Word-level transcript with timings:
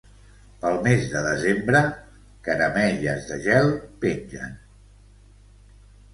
Pel 0.61 0.77
mes 0.85 1.03
de 1.11 1.21
desembre, 1.25 1.81
caramelles 2.47 3.29
de 3.33 3.39
gel 3.45 3.71
pengen. 4.07 4.59